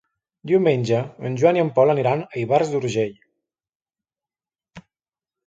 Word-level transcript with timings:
Diumenge 0.51 1.01
en 1.29 1.35
Joan 1.41 1.59
i 1.59 1.63
en 1.63 1.69
Pol 1.75 1.93
aniran 1.95 2.23
a 2.25 2.41
Ivars 2.45 2.73
d'Urgell. 2.73 3.13